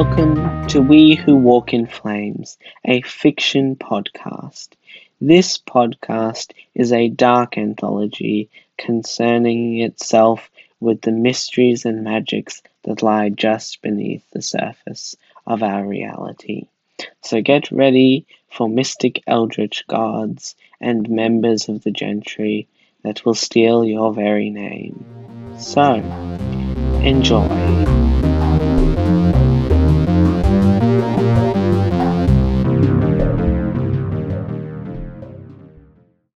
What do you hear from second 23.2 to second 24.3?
will steal your